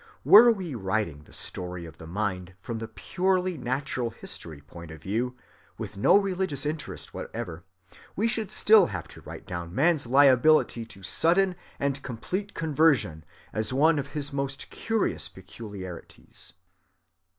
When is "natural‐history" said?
3.55-4.65